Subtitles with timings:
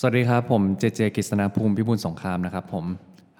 [0.00, 2.84] สวัสดีครับ ผมเจเจกฤษณภูมิพิบูลสงครามนะครับผม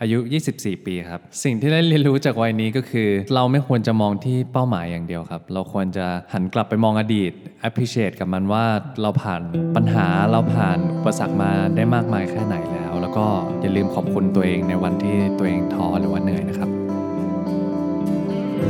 [0.00, 0.18] อายุ
[0.52, 7.32] 24 ปีครับ สิ่งที่ได้เรียนรู้จากวัยนี้ก็คือ เราไม่ควรจะมองที่เป้าหมายอย่างเดียวครับ เราควรจะหันกลับไปมองอดีต
[7.68, 8.64] appreciate กับมันว่า
[9.02, 9.42] เราผ่าน
[9.76, 13.26] ปัญหาเราผ่านอุปสรรคมาได้มากมายแค่ไหนแล้ว แล้วก็
[13.60, 16.68] อย่าลืมขอบคุณตัวเองในวันที่ตัวเองท้อหรือว่าเหนื่อยนะครับ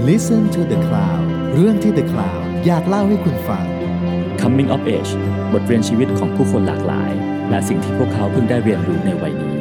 [0.08, 1.22] Listen to the Cloud
[1.54, 3.64] เรื่องที่ The Cloud อยากเล่าให้คุณฟัง
[4.40, 5.12] Coming of Age
[5.52, 7.12] บทเรียนชีวิตของผู้คนหลากหลาย
[7.50, 9.58] และสิ่งที่พวกเขาเพิ่งได้เรียนรู้ในวัยนี้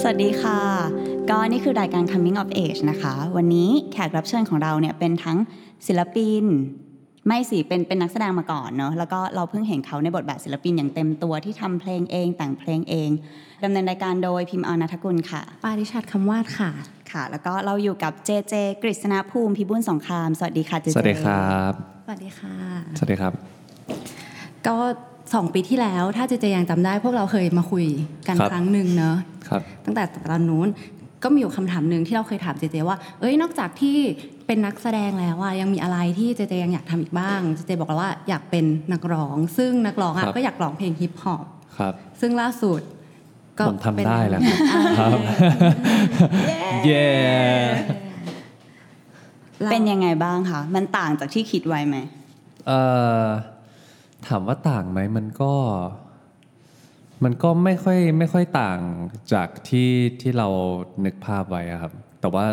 [0.00, 0.60] สวัสดีค่ะ
[1.30, 5.38] ก็นี่คือรายการ Coming of Age นะคะ วันนี้แขกรับเชิญของเราเนี่ยเป็นทั้ง
[5.86, 6.44] ศิลปิน
[7.26, 13.10] ไม่สิเป็นเป็นนักแสดงมาก่อนเนาะแล้วก็เราเพิ่งเห็นเขาในบทบาทศิลปินอย่างเต็มตัวที่ทำเพลงเอง แต่งเพลงเอง
[13.64, 16.70] ดำเนินรายการโดยพิมพ์อนัทกุลค่ะ ปาริชัดคำวาดค่ะ
[17.12, 21.72] ค่ะ แล้วก็เราอยู่กับเจเจกฤษณภูมิพิบูลสงคราม สวัสดีค่ะเจเจสวัสดีครับ
[22.04, 22.54] สวัสดีค่ะ
[22.98, 23.32] สวัสดีครับ
[24.66, 24.76] ก็
[25.34, 27.86] สองปีที่แล้ว ถ้าเจเจยังจำได้ พวกเราเคยมาคุย
[28.28, 29.16] กันครับครั้งหนึ่งเนอะ
[29.48, 30.68] ครับตั้งแต่ตอนนู้น
[31.22, 33.96] ก็มีอยู่คำถามหนึ่งที่เราเคยถามเจเจว่า เอ้ย นอกจากที่
[34.46, 41.44] เป็นนักแสดงแล้วอะยังมีอะไรที่เจเจยังอยากทำอีกบ้าง เจเจบอกเราว่าอยากเป็นนักร้อง ซึ่งนักร้องอะครับก็อยากร้องเพลงฮิปฮอป
[41.78, 42.80] ครับซึ่งล่าสุด
[43.58, 44.40] ก็ผมทำเป็นได้แล้ว
[44.98, 45.18] ครับ
[46.86, 47.08] เย้
[49.64, 51.96] ราเป็นยังไงบ้างคะ มันต่างจากที่คิดไว้ไหม
[52.66, 52.80] เอ่
[53.22, 53.24] อ
[54.28, 55.52] ถามว่าต่างไหมมันก็
[57.24, 58.78] มันก็ไม่ค่อยไม่ค่อยต่าง
[59.32, 60.48] จากที่ที่เรา
[61.04, 62.46] นึกภาพไว้อะครับ แต่ว่า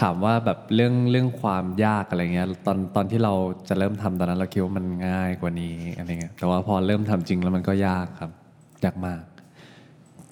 [0.00, 3.34] ถามว่าแบบเรื่องเรื่องความยากอะไรเงี้ยตอนตอนที่เรา
[3.68, 8.30] จะเริ่มทำตอนนั้นเราคิดว่ามันง่ายกว่านี้อะไรเงี้ยแต่ว่าพอเริ่มทำจริงแล้วมันก็ยากครับ
[8.84, 9.22] ยากมาก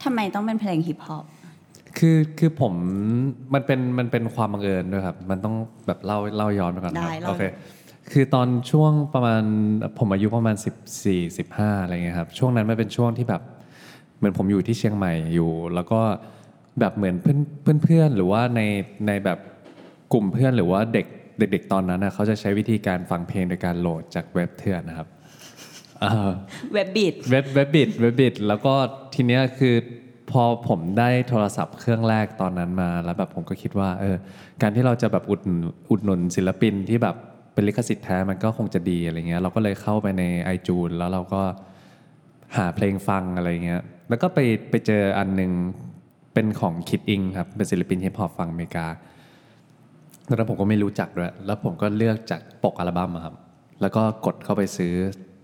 [0.04, 1.24] ทำไมต้องเป็นเพลงฮิปฮอป
[1.98, 2.74] คือคือผม
[3.54, 5.54] มันเป็นมันเป็นความบังเอิญด้วยครับ มันต้อง
[5.86, 7.44] แบบเล่าเล่าย้อนไปก่อนครับได้เล่าโอเค
[8.10, 9.42] คือตอนช่วงประมาณ
[9.98, 10.56] ผมอายุประมาณ
[11.00, 13.42] 14 15อะไรเงี้ยครับช่วงนั้นมันเป็นช่วงที่แบบ
[14.18, 16.00] เหมือนผมอยู่ที่เชียงใหม่อยู่ แล้วก็
[16.80, 18.60] แบบเหมือนเพื่อนเพื่อนเพื่อนหรือว่าใน
[19.06, 19.38] ในแบบ
[20.12, 21.06] กลุ่มเพื่อนหรือว่าเด็ก
[21.38, 25.08] เด็กๆตอนนั้นนะเขาจะใช้วิธีการฟังเพลงโดยการโหลดจากเว็บเถื่อนนะครับ
[26.02, 26.30] อ่า
[26.72, 28.74] เว็บบิดเว็บเว็บบิดเว็บบิดแล้วก็
[29.14, 29.74] ทีเนี้ยคือ
[30.30, 34.16] พอผมได้โทรศัพท์เครื่องแรกตอนนั้นมาแล้วแบบผมก็คิดว่าเออ
[34.62, 35.60] การที่เราจะแบบอุดหนุน
[35.90, 37.16] อุดหนุนศิลปินที่แบบ
[37.52, 40.22] เป็นลิขสิทธิ์แท้มันก็คงจะดีอะไรเงี้ยเราก็เลยเข้าไปใน
[40.56, 41.42] iTunes แล้วเราก็
[42.56, 44.38] หาเพลงฟังอะไรเงี้ยแล้วก็ไป
[44.70, 45.50] ไปเจออันหนึง
[46.34, 48.86] เป็นของคิดอิงครับ เป็นศิลปินฮิปฮอปฝั่งอเมริกา
[50.28, 53.34] ตอนนั้นผมก็ไม่รู้จักด้วยแล้วผมก็เลือกจากปกอัลบั้มอะครับ
[53.80, 54.94] แล้วก็กดเข้าไปซื้อ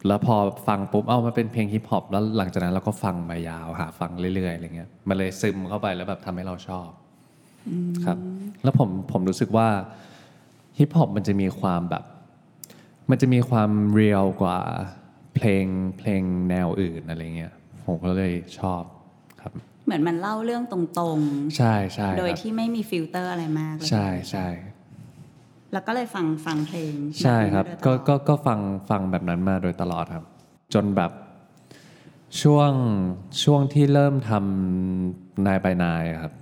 [0.07, 0.37] แล้วพอ
[0.69, 6.89] ฟังปุ๊บเอ้ามันเป็นเพลงฮิปฮอปแล้วหลังจากนั้นเราก็ฟังมายาวหาฟังเรื่อยๆอะไรเงี้ยมันเลยซึมเข้าไปแล้วแบบทำให้เราชอบ
[8.05, 8.19] ครับ
[8.63, 9.69] แล้วผมผมรู้สึกว่า
[10.79, 12.05] ฮิปฮอปมันจะมีความแบบ
[13.11, 14.59] มันจะมีความ real กว่า
[15.35, 15.65] เพลง
[15.99, 17.55] เพลงแนวอื่นอะไรเงี้ย
[17.87, 18.83] ผมก็เลยชอบ
[19.41, 19.53] ครับ
[19.87, 24.47] เหมือนมันเล่าเรื่องตรงๆ ใช่ใช่ครับโดยที่ไม่มีฟิลเตอร์อะไรมากเลยใช่ใช่
[25.73, 30.25] แล้วก็เลยฟังฟังเพลง ใช่ครับแนั้นก็มาโดยตลอดก็ก็ฟังฟังแบบนั้นมาโดยตลอดครับ
[30.75, 31.13] จนแบบ
[32.43, 32.73] ช่วง
[33.45, 36.33] ช่วงที่เริ่มทำนายไปนายอะครับ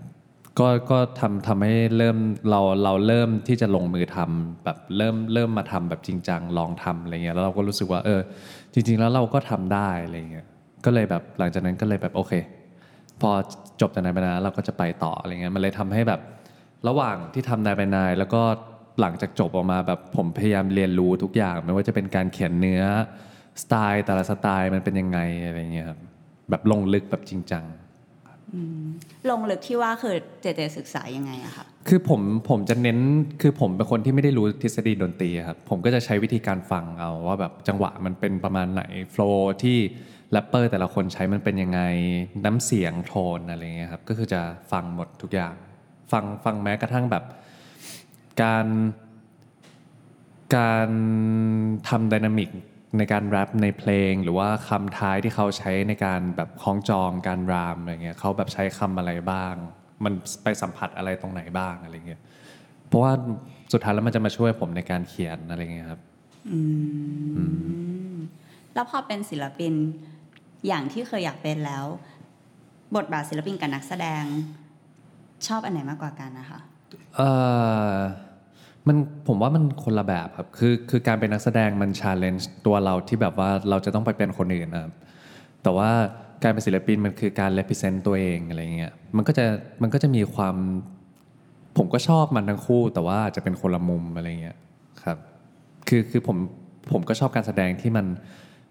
[0.59, 2.17] ก็ก็ทำทำให้เริ่ม
[2.50, 8.21] เราเราเริ่มที่จะลงมือทำแบบเริ่มเริ่มมาทำแบบจริงจังลองทำอะไรเงี้ยแล้วเราก็รู้สึกว่าเออ
[8.72, 10.47] จริง ๆ แล้วเราก็ทำได้อะไรเงี้ย
[10.84, 12.33] ก็เลยแบบหลังจากนั้นก็เลยแบบโอเค
[13.21, 13.31] พอ
[13.81, 16.21] จบจากนายไปนายเราก็จะไปต่ออะไรเงี้ยมันเลยทำให้แบบ
[16.88, 18.43] ระหว่างที่ทำนายไปนายแล้วก็
[19.00, 22.83] หลังจากจบออกมาแบบผมพยายามเรียนรู้ทุกอย่าง ไม่ว่าจะเป็นการเขียนเนื้อ
[23.62, 25.99] สไตล์แต่ละสไตล์มันเป็นยังไงอะไรเงี้ยครับ
[26.50, 27.65] แบบลงลึกแบบจริงจัง
[29.31, 32.99] ลงลึกที่ว่าคือเจเจศึกษายังไงอะคะคือผมผมจะเน้น
[33.43, 39.78] คือผมเป็นคนที่ไม่ได้รู้ทฤษฎีดนตรีครับผมก็จะใช้วิธีการฟังเอาว่าแบบจังหวะมันเป็นประมาณไหนโฟล์ที่
[40.33, 41.81] แรปเปอร์แต่ละคนใช้มันเป็นยังไง
[42.44, 44.41] น้ำเสียงโทนอะไรเงี้ยครับก็คือจะ
[44.73, 45.55] ฟังหมดทุกอย่าง
[46.12, 47.25] ฟังฟังแม้กระทั่งแบบ
[48.43, 48.67] การ
[50.56, 50.91] การ
[51.88, 52.50] ทำดินามิก
[52.98, 59.55] ในการแรปในเพลง หรือว่าคำท้ายที่เขาใช้ในการแบบคล้องจองการรามอะไรเงี้ยเขาแบบใช้คำอะไรบ้าง
[60.05, 60.12] มัน
[60.43, 62.20] ไปสัมผัสอะไรตรงไหนบ้างอะไรเงี้ย
[62.87, 63.12] เพราะว่า
[63.72, 66.00] สุดท้ายแล้วมันจะมาช่วยผมในการเขียนอะไรเงี้ยครับ
[68.75, 69.72] แล้วพอเป็นศิลปิน
[70.66, 71.84] อย่างที่เคยอยากเป็นแล้ว
[72.96, 74.25] บทบาทศิลปินกับนักแสดง
[75.46, 76.61] ชอบอันไหนมากกว่ากันนะคะ
[77.16, 77.20] เอ
[77.94, 77.96] อ
[78.88, 78.97] มัน
[79.29, 84.93] ผมว่ามันคนละแบบครับคือคือการเป็นนักแสดงมันชาเลนจ์ตัวเราที่แบบว่าเราจะต้องไปเป็นคนอื่นนะครับ
[85.62, 85.91] แต่ว่า
[86.43, 89.44] การเป็นศิลปินมันคือการ represent ตัวเองอะไรเงี้ยมันก็จะ
[89.83, 90.56] มันก็จะมีความ
[91.77, 94.56] ผมก็ชอบมันทั้งคู่ แต่ว่าอาจจะเป็นคนละมุมอะไรเงี้ย
[95.03, 95.19] ครับ
[95.88, 96.37] คือคือผม
[96.93, 98.06] ผมก็ชอบการแสดงที่มัน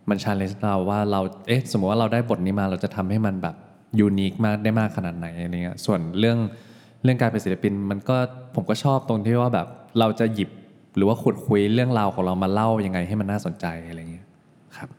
[0.10, 3.56] มันชาเลนจ์เราว่าเราเอ๊ะสมมติว่าเราได้บทนี้มาเราจะทำให้มันแบบ
[4.00, 6.38] ยูนิคมากได้มากขนาดไหนอะไรเงี้ยส่วนเรื่อง
[7.04, 8.18] เรื่องการเป็นศิลปินมันก็
[8.56, 9.68] ผมก็ชอบตรงที่ว่าแบบ
[10.00, 10.50] เราจะหยิบ
[10.96, 14.26] หรือว่าขุดคุยเรื่องราวของเรามาเล่ายังไงให้มันน่าสนใจอะไรเงี้ย
[14.76, 14.90] ครับ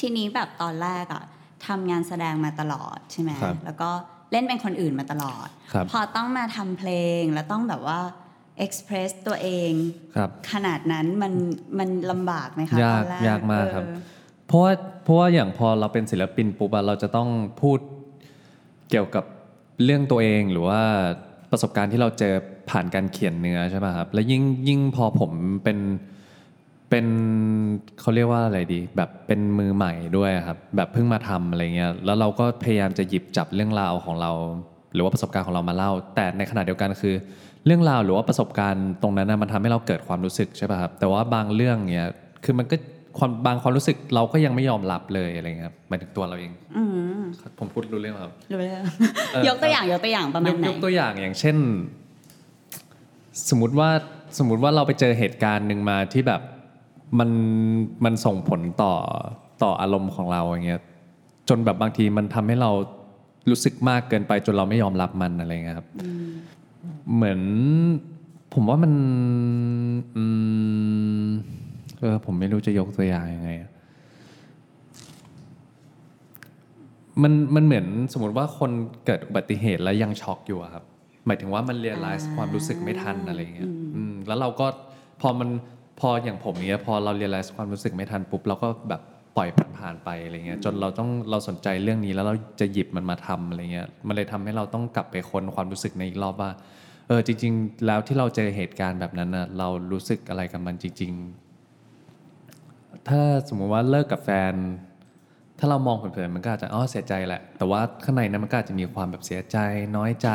[0.00, 1.22] ทีนี้แบบตอนแรกอะ
[1.66, 3.90] ทำงานแสดงมาตลอดใช่ไหมครับแล้วก็
[4.32, 6.90] เล่นเป็นคนอื่นมาตลอดครับพอต้องมาทำเพล
[7.20, 8.00] งแล้วต้องแบบว่า
[8.64, 9.72] express ตัวเอง
[10.16, 11.32] ครับขนาดนั้นมัน
[11.78, 13.98] มันลำบากไหมคะยากตอนแรยากมากครับเออ
[14.46, 14.72] เพราะว่า
[15.04, 17.28] เพราะว่าอย่างพอเราเป็นศิลปินปุ๊บอะเราจะต้อง
[17.60, 17.78] พูด
[18.90, 19.24] เกี่ยวกับ
[19.84, 20.80] เรื่องตัวเองหรือว่า
[21.50, 22.34] ประสบการณ์ที่เราเจอ
[22.70, 25.32] ผ่านการเขียนเนื้อใช่ไหมครับ แล้วยิ่งยิ่งพอผม
[25.64, 25.78] เป็น
[26.90, 27.06] เป็น
[28.00, 34.32] เขาเรียกว่าอะไรดี แบบเป็นมือใหม่ด้วยครับ แบบเพิ่งมาทำอะไรเงี้ยแล้วเราก็พยายามจะหยิบจับเรื่องราวของเรา
[34.94, 37.14] หรือว่าประสบการณ์ของเรามาเล่า แต่ในขณะเดียวกันคือ
[37.66, 42.06] เรื่องราวหรือว่าประสบการณ์ตรงนั้นนะมันทำให้เราเกิดความรู้สึกใช่ป่ะครับแต่ว่าบางเรื่องเนี้ย
[42.44, 42.76] คือมันก็
[43.18, 46.82] ความบางความรู้สึกเราก็ยังไม่ยอมรับเลยอะไรเงี้ยครับหมายถึงตัวเราเองอื
[47.18, 47.20] ม
[47.58, 48.82] ผมพูดรู้เรื่องไหมครับรู้เรื่อง
[49.32, 51.56] เออยกตัวอย่างยกตัวอย่างประมาณยกไหนยกตัวอย่างอย่างเช่น
[53.50, 53.88] สมมติว่า
[54.38, 56.42] สมมติว่าเราไปเจอเหตุการณ์หนึ่งมาที่แบบ
[57.18, 57.30] มัน
[58.04, 58.94] มันส่งผลต่อ
[59.62, 60.82] ต่ออารมณ์ของเราอย่างเงี้ย
[61.48, 62.70] จนแบบบางทีมันทำให้เรา
[63.50, 65.88] รู้สึกมากเกินไปจนเราไม่ยอมรับมันอะไรเงี้ยครับ
[67.14, 67.40] เหมือน
[68.54, 68.92] ผมว่ามัน
[70.16, 70.24] อื
[71.24, 71.26] ม
[72.00, 73.70] เออผมไม่รู้จะยกตัวอย่างยังไงอะ
[77.22, 78.70] มันมันเหมือนสมมติว่าคน
[79.06, 80.84] เกิดอุบัติเหตุแล้วยังช็อกอยู่อะครับ
[81.26, 84.66] หมายถึงว่ามัน realize ความรู้สึกไม่ทันอะไรเงี้ยอืมแล้วเราก็
[85.20, 85.48] พอมัน
[86.00, 89.02] พออย่างผมเนี้ยพอเรา realize ความรู้สึกไม่ทันปุ๊บเราก็แบบ
[89.36, 96.50] ปล่อยผ่านผ่านๆไปอะไรเงี้ยจนเราต้องเราสนใจเรื่องนี้แล้วเราจะหยิบมันมาทำอะไรเงี้ยมันเลยทำให้เราต้องกลับไปค้นความรู้สึกในอีกรอบว่า
[97.08, 101.12] เออจริง ๆ แล้วที่เราเจอเหตุการณ์แบบนั้นน่ะเรารู้สึกอะไรกับมันจริง
[101.90, 104.54] ๆ ถ้าสมมุติว่าเลิกกับแฟน
[105.64, 109.58] ถ้าเรามองเผินๆมันก็อาจจะอ๋อเสียใจแหละ แต่ว่าข้างในนั้นมันก็อาจจะมีความแบบเสียใจ
[109.96, 110.28] น้อยใจ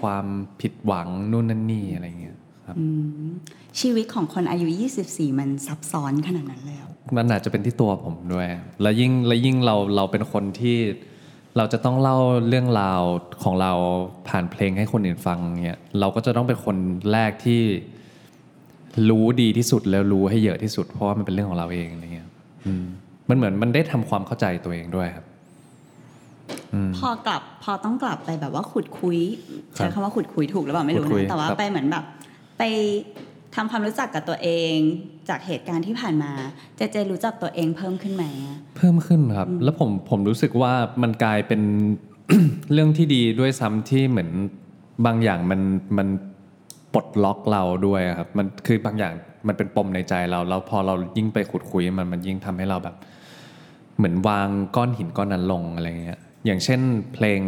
[0.00, 0.26] ความ
[0.60, 2.36] ผิดหวังนู่นนั่นนี่อะไรเงี้ย
[2.66, 2.76] ครับ
[3.80, 4.68] ชีวิตของคนอายุ
[5.04, 8.46] 24 มันซับซ้อนขนาดนั้นเลยเหรอมันอาจจะเป็นที่ตัวผมด้วย
[8.82, 10.78] แล้วยิ่งแล้วยิ่งเราเราเป็นคนที่
[11.56, 12.16] เราจะต้องเล่า
[12.48, 13.02] เรื่องราว
[13.42, 13.72] ของเรา
[14.28, 16.76] ผ่านเพลงให้คนอื่นฟังเนี่ยเราก็จะต้องเป็นคน
[17.12, 17.62] แรกที่
[19.10, 22.28] รู้ดีที่สุดแล้วรู้ให้เยอะที่สุด เพราะว่ามันเป็นเรื่องของเราเองอะไรเงี้ย
[22.66, 22.86] อืม
[23.30, 25.26] มันเหมือนมันได้ทำความเข้าใจตัวเองด้วยครับ
[26.96, 29.18] พอกลับพอต้องกลับไปแบบว่าขุดคุย
[29.48, 32.04] ครับใช้คำว่าขุดคุยถูกหรือเปล่าไม่รู้ขุดคุยนะแต่ว่าครับไปเหมือนแบบ
[32.58, 32.62] ไป
[33.54, 34.74] ทำความรู้จักกับตัวเอง
[35.28, 36.32] จากเหตุการณ์ที่ผ่านมา
[36.76, 40.72] เจเจรู้จักตัวเองเพิ่มขึ้นไหมอะเพิ่มขึ้นครับ แล้วผมผมรู้สึกว่า
[41.02, 41.62] มันกลายเป็น
[42.72, 44.30] เรื่องที่ดีด้วยซ้ำที่เหมือน
[45.06, 45.60] บางอย่างมัน
[45.98, 46.08] มัน
[46.92, 49.12] ปลดล็อกเราด้วยครับ มันคือบางอย่าง
[49.46, 52.96] มันเป็นปมในใจเราแล้วพอเรายิ่งไปขุดคุยมันมันยิ่งทำให้เราแบบ
[53.96, 56.80] เหมือนวางก้อนหินก้อนนั้นลงอะไรเงี้ยอย่างเช่น
[57.14, 57.40] เพลง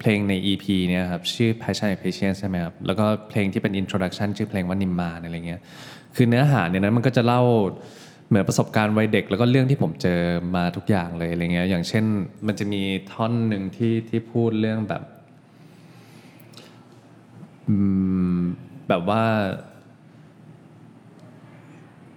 [0.00, 5.60] เพลงใน EP เนี่ยครับชื่อ Passion and Patience ใช่ไหมครับแล้วก็เพลงที่เป็น introduction ชื่อเพลงว่านิมมาอะไรเงี้ย
[6.16, 7.42] คือเนื้อหาในนั้นมันก็จะเล่า
[8.28, 10.20] เหมือนประสบการณ์วัยเด็ก แล้วก็เรื่องที่ผมเจอ
[10.56, 12.04] มาทุกอย่างเลยอะไรเงี้ยอย่างเช่น
[12.46, 15.02] มันจะมีท่อนหนึ่งที่ที่พูดเรื่องแบบ
[18.88, 19.22] แบบว่า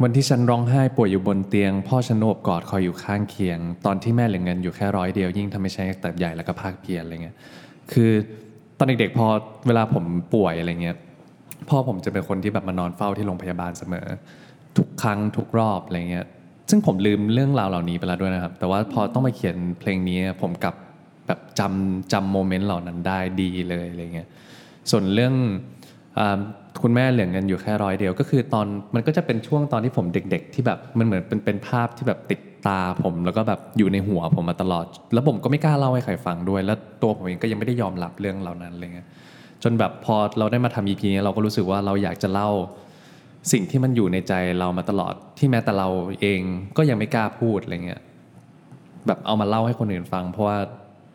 [0.03, 7.36] วันที่ฉันร้องไห้ป่วยอยู่บนเตียง พ่อฉันโอบกอดคอยอยู่ข้างเคียง ตอนที่แม่เหลือเงินอยู่แค่ร้อยเดียวยิ่งทำให้ฉันอยากเติบใหญ่แล้วก็ภาคเพียรอะไรเงี้ย
[7.92, 8.12] คือ
[8.77, 9.27] ตอนเด็กๆพอ
[9.67, 10.05] เวลาผม
[10.36, 10.96] ป่วยอะไรเงี้ย
[11.70, 14.08] พ่อผมจะเป็นคนที่แบบมานอนเฝ้าที่โรงพยาบาลเสมอ
[14.77, 16.25] ทุกครั้งทุกรอบอะไรเงี้ย
[16.70, 20.75] ซึ่งผมลืมเรื่องราวเหล่านี้ไปแล้วด้วยนะครับ แต่ว่าพอต้องมาเขียนเพลงนี้ผมกลับ
[21.27, 24.27] แบบจำจำโมเมนต์เหล่านั้นได้ดีเลยอะไรเงี้ย
[24.91, 25.34] ส่วนเรื่อง
[26.20, 26.38] อา
[26.81, 39.07] คุณแม่เหลือเงินอยู่แค่ร้อยเดียว ก็คือตอนมันก็จะเป็นช่วงตอนที่ผมเด็ก ๆ ที่แบบมันเหมือนเป็นเป็นภาพที่แบบติดตาผมแล้วก็แบบอยู่ในหัวผมมาตลอด แล้วผมก็ไม่กล้าเล่าให้ใครฟังด้วย แล้วตัวผมเองก็ยังไม่ได้ยอมรับเรื่องเหล่านั้นอะไรเงี้ย
[39.63, 42.50] จนแบบพอเราได้มาทำ EP นี้เราก็รู้สึกว่าเราอยากจะเล่า
[43.51, 45.88] สิ่งที่มันอยู่ในใจเรามาตลอดที่แม้แต่เรา
[46.21, 46.41] เอง
[46.77, 48.01] ก็ยังไม่กล้าพูดอะไรเงี้ย
[49.07, 50.57] แบบเอามาเล่าให้คนอื่นฟัง เพราะว่า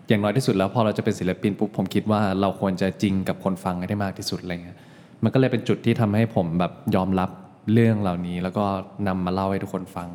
[0.09, 4.79] อย่างน้อยที่สุดแล้วพอเราจะเป็นศิลปินปุ๊บผมคิดว่าเราควรจะจริงกับคนฟังให้ได้มากที่สุดอะไรเงี้ย
[5.23, 7.31] มันก็เลยเป็นจุดที่ทำให้ผมแบบยอมรับ
[7.73, 8.65] เรื่องเหล่านี้ แล้วก็
[9.09, 10.09] นำมาเล่าให้ทุกคนฟัง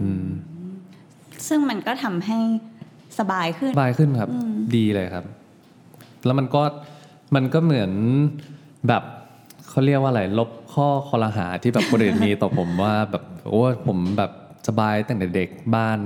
[0.00, 0.28] อืม
[1.48, 2.38] ซึ่งมันก็ทำให้
[3.18, 4.30] สบายขึ้นสบายขึ้นครับ
[4.76, 5.24] ดีเลยครับ
[6.24, 6.62] แล้วมันก็
[7.34, 7.90] มันก็เหมือน
[8.88, 9.02] แบบ
[9.68, 14.30] เขาเรียกว่าอะไรลบข้อคอรหาที่แบบคนอื่นมีต่อผมว่าแบบโอ้ผมแบบ
[14.68, 15.98] สบายตั้งแต่เด็กบ้าน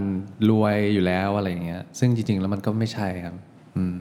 [0.51, 3.37] รวยอยู่แล้วอะไรอย่างเงี้ย ซึ่งจริง ๆ แล้วมันก็ไม่ใช่ครับ
[3.77, 3.99] อืม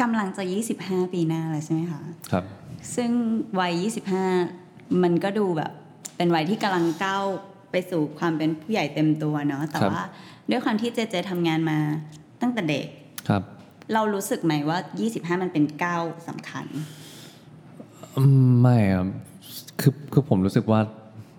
[0.00, 0.42] กำลังจะ
[0.78, 2.00] 25 ปีหน้าแล้วใช่ไหมคะ
[2.32, 2.44] ครับ
[2.94, 3.10] ซึ่ง
[3.60, 3.72] วัย
[4.36, 5.70] 25 มันก็ดูแบบ
[6.16, 7.24] เป็นวัยที่กำลังก้าว
[7.70, 10.02] ไปสู่ความเป็นผู้ใหญ่เต็มตัวเนาะแต่ครับว่า
[10.50, 11.78] ด้วยความที่เจเจทำงานมา
[12.40, 12.86] ตั้งแต่เด็ก
[13.28, 13.42] ครับ
[13.92, 14.78] เรารู้สึกไหมว่า
[15.10, 16.66] 25 มันเป็นก้าวสำคัญ
[18.16, 19.08] อืมไม่ครับ
[19.80, 20.80] คือคือผมรู้สึกว่า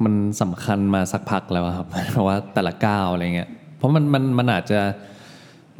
[0.04, 4.80] มันสำคัญมาสักพักแล้วอะครับเพราะว่าแต่ละก้าวอะไรเงี้ยเพราะมันมันมันอาจจะ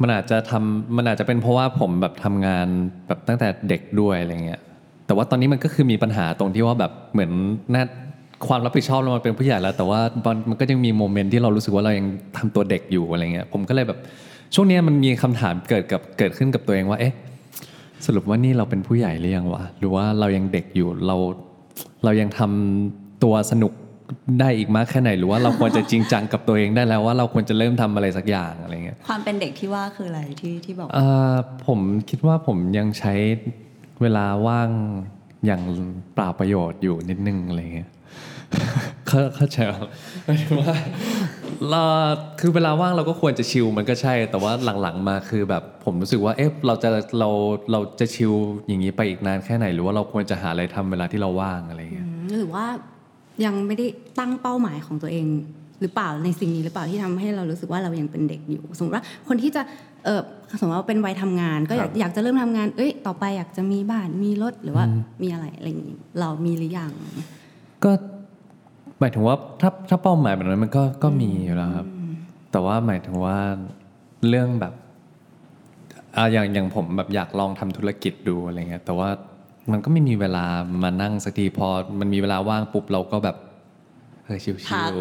[0.02, 2.66] มันอาจจะทำมันอาจจะเป็นเพราะว่าผมแบบทำงาน
[3.06, 4.60] แบบตั้งแต่เด็กด้วยอะไรเงี้ย
[5.06, 7.30] แต่ว่าตอนนี้มันก็คือมีปัญหาตรงที่ว่าแบบเหมือน
[7.74, 7.84] น่า
[8.46, 13.98] ความรับผิดชอบเรามาเป็นผู้ใหญ่แล้ว แต่ว่ามันมันก็ยังมีโมเมนต์ที่เรารู้สึกว่าเรายังทำตัวเด็กอยู่อะไรเงี้ยผมก็เลยแบบ
[14.54, 17.14] ช่วงนี้มันมีคำถามเกิดกับเกิดขึ้นกับตัวเองว่าเอ๊ะ
[18.06, 21.16] สรุปว่านี่เราเป็นผู้ใหญ่หรือยังวะหรือว่าเรายังเด็กอยู่เรา
[22.04, 23.72] เรายังทำตัวสนุก
[24.40, 31.34] ได้อีกมากแค่ไหนหรือว่าเราควรจะจริงจังกับตัวเองได้แล้วว่าเราควรจะเริ่มทำอะไรสักอย่างอะไรเงี้ยความเป็นเด็กที่ว่าคืออะไรที่ที่บอกเอ่อ
[31.66, 33.14] ผมคิดว่าผมยังใช้
[34.02, 34.68] เวลาว่าง
[35.46, 35.62] อย่าง
[36.14, 37.88] เปล่าประโยชน์อยู่นิดนึงอะไรเงี้ย
[39.06, 39.72] เข้าเข้าใจไหม
[40.24, 40.74] หมายถึงว่า
[41.70, 41.82] เรา
[42.40, 47.30] คือเวลาว่างเราก็ควรจะชิลมันก็ใช่ แต่ว่าหลังๆมาคือแบบผมรู้สึกว่าเอ๊ะเราจะเรา
[47.72, 48.32] เราจะชิล
[48.68, 52.66] อย่างนี้ไปอีกนานแค่ไหน หรือว่าเราควรจะหาอะไรทำเวลาที่เราว่างอะไรเงี้ยหรือว่า
[53.44, 53.86] ยังไม่ได้
[54.18, 55.26] ตั้งเป้าหมายของตัวเอง
[55.80, 59.62] หรือเปล่าในสิ่งนี้หรือเปล่าที่ทำให้เรารู้สึกว่าเรายังเป็นเด็กอยู่ สมมติว่าคนที่จะ
[60.04, 60.20] เออ
[60.60, 64.84] สมมติว่าเป็นวัยทำงาน ก็อยากอยากจะเริ่มทำงาน เอ้ยต่อไปอยากจะมีบ้านมีรถหรือว่า
[65.22, 66.90] มีอะไรอะไรอย่างนี้เรามีหรือยัง
[67.84, 67.90] ก็
[69.00, 71.86] หมายถึงว่าถ้าถ้าเป้าหมายแบบนั้นมันก็ก็มีอยู่แล้วครับ
[72.52, 73.36] แต่ว่าหมายถึงว่า
[74.28, 74.74] เรื่องแบบ
[76.16, 79.08] อ่าอย่างอย่างผมแบบอยากลองทำธุรกิจดูอะไรเงี้ยแต่ว่า
[79.72, 80.44] มันก็ไม่มีเวลา
[80.82, 81.68] มานั่งสักทีพอ
[82.00, 83.36] มันมีเวลาว่างปุ๊บเราก็แบบ
[84.26, 84.92] เฮ้ยชิวพัก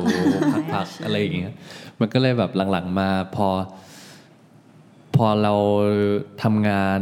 [0.69, 1.53] ๆพักๆอะไรอย่างเงี้ย
[1.99, 3.47] มันก็เลยแบบหลังๆมาพอ
[5.15, 5.53] พอเรา
[6.43, 7.01] ทำงาน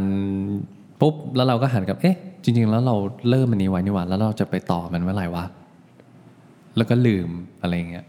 [1.00, 2.96] ปุ๊บแล้วเราก็หันกับเอ๊ะ จริง ๆ แล้วเรา
[3.28, 5.44] เริ่มมันนี้ไว้นี่หว่าแล้วเราจะไปต่อมันเมื่อไหร่วะ
[6.76, 7.28] แล้วก็ลืม
[7.62, 8.04] อะไรอย่างเงี้ย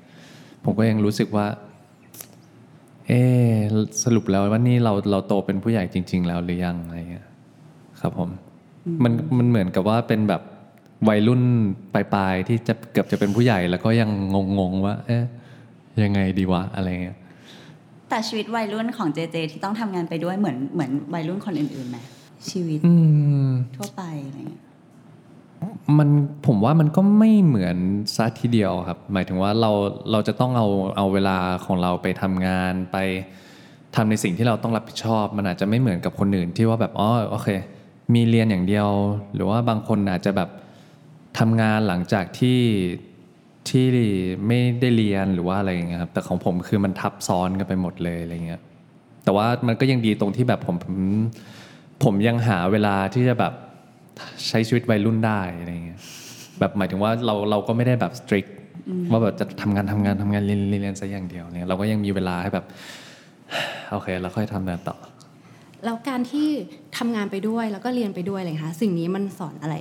[0.63, 1.47] ผมก็ยังรู้สึกว่า
[3.07, 3.53] เอ๊ะ
[4.03, 7.25] สรุปแล้วว่านี่เราเราโตเป็นผู้ใหญ่จริง ๆ แล้วหรือยังอะไรเงี้ย
[7.99, 8.29] ครับผม
[9.03, 10.41] มันมันเหมือนกับว่าเป็นแบบ
[11.09, 11.41] วัยรุ่น
[11.93, 14.09] ปลายๆที่จะเกือบจะเป็นผู้ใหญ่แล้วก็ยัง
[14.59, 15.23] งงๆว่า เอ๊ะ
[16.03, 17.17] ยังไงดีวะอะไรเงี้ย
[18.09, 21.97] แต่ชีวิตวัยรุ่นของเจเจที่ต้องทำงานไปด้วยเหมือนเหมือนวัยรุ่นคนอื่นๆไหม
[22.49, 22.93] ชีวิตอื
[23.47, 24.63] มทั่วไปอะไรเงี้ย
[25.97, 26.09] มัน
[26.47, 27.77] ผมว่ามันก็ไม่เหมือน
[28.15, 29.71] ซะทีเดียวครับ หมายถึงว่าเรา
[30.11, 30.67] เราจะต้องเอา
[30.97, 32.97] เอาเวลาของเราไปทำงานไป
[33.95, 37.49] ทำในสิ่งที่เราต้องรับผิดชอบ มันอาจจะไม่เหมือนกับคนอื่นที่ว่าแบบอ๋อโอเค
[38.13, 38.87] มีเรียนอย่างเดียว
[39.33, 40.49] หรือว่าบางคนอาจจะแบบ
[41.39, 42.59] ทำงานหลังจากที่
[43.69, 43.85] ที่
[44.47, 48.61] ไม่ได้เรียนหรือว่าอะไรอย่างเงี้ยครับแต่ของผมคือมันทับซ้อนกันไปหมดเลยอะไรเงี้ย
[49.23, 50.95] แต่ว่ามันก็ยังดีตรงที่แบบผมผม
[52.03, 53.53] ผมยังหาเวลาที่จะแบบ
[54.47, 55.99] ใช้ชีวิตวัยรุ่นได้อะไรเงี้ย
[56.59, 58.45] แบบหมายถึงว่าเราเราก็ไม่ได้แบบสตริก
[59.11, 62.65] ว่าแบบจะทำงานทำงานทำงานเรียนเรียนเรียนซะอย่างเดียวเนี่ยเราก็ยังมีเวลาให้แบบ
[63.91, 64.95] โอเคเราค่อยทำงานต่อ
[65.87, 66.47] แล้วการที่
[66.97, 69.75] ทำงานไปด้วยแล้วก็เรียนไปด้วยอะไรคะสิ่งนี้มันสอนอะไร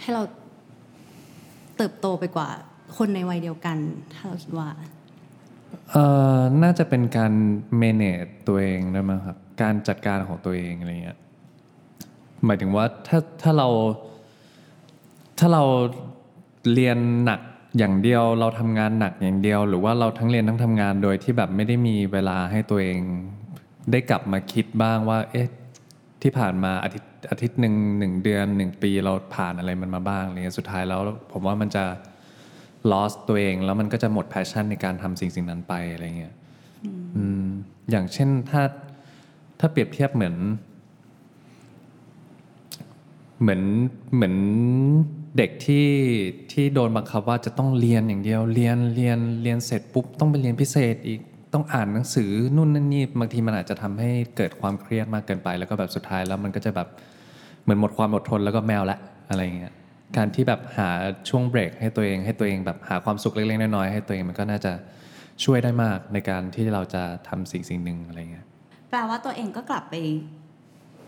[0.00, 0.22] ให้เรา
[1.76, 2.48] เติบโตไปกว่า
[2.96, 3.76] คนในวัยเดียวกัน
[4.12, 4.68] ถ้าเราคิดว่า
[5.90, 6.04] เอ่
[6.36, 7.32] อน่าจะเป็นการ
[7.82, 11.18] manage ตัวเองด้วยมั้งครับ การจัดการของตัวเองอะไรเงี้ย
[12.44, 13.68] หมายถึงว่าถ้าถ้าเรา
[15.38, 15.62] ถ้าเรา
[16.72, 17.40] เรียนหนัก
[17.78, 23.00] อย่างเดียวเราทำงานหนักอย่างเดียว หรือว่าเราทั้งเรียนทั้งทำงานโดยที่แบบไม่ได้มีเวลาให้ตัวเอง
[23.90, 25.48] ได้กลับมาคิดบ้างว่า เอ๊ะ
[26.22, 31.00] ที่ผ่านมาอาทิตย์อาทิตย์หนึ่งหนึ่งเดือนหนึ่งปีเราผ่านอะไรมันมาบ้างอะไรเงี้ยสุดท้ายแล้ว
[31.32, 31.84] ผมว่ามันจะ
[32.92, 36.34] lost ตัวเอง แล้วมันก็จะหมด passion ในการทำสิ่งสิ่งนั้นไปอะไรเงี้ย
[37.16, 37.46] อืม
[37.90, 38.62] อย่างเช่นถ้า
[39.60, 40.36] ถ้าเปรียบเทียบเหมือน
[43.40, 43.62] เหมือน
[44.14, 44.36] เหมือน
[45.36, 45.88] เด็กที่
[46.52, 51.20] ที่โดนบังคับว่าจะต้องเรียนอย่างเดียวเรียนเรียนเรียนเสร็จปุ๊บต้องไปเรียนพิเศษอีก
[51.52, 56.88] ต้องอ่านหนังสือนู่นนั่นนี่บางทีมันอาจจะทำให้เกิดความเครียดมากเกินไป แล้วก็แบบสุดท้ายแล้วมันก็จะแบบ
[57.62, 59.72] เหมือนหมดความอดทนแล้วก็แมวละอะไรเงี้ย
[60.16, 60.90] การที่แบบหา
[61.28, 64.72] ช่วงเบรกให้ตัวเองให้ตัวเองแบบหาความสุขเล็กๆน้อยๆให้ตัวเองมันก็น่าจะ
[65.44, 68.46] ช่วยได้มากในการที่เราจะทำสิ่งสิ่งหนึ่งอะไรเงี้ย
[68.90, 69.94] แปลว่าตัวเองก็กลับไป